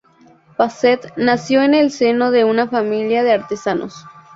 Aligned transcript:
Basset 0.57 1.13
nació 1.15 1.61
en 1.61 1.75
el 1.75 1.91
seno 1.91 2.31
de 2.31 2.43
una 2.43 2.67
familia 2.67 3.21
de 3.23 3.33
artesanos. 3.33 3.93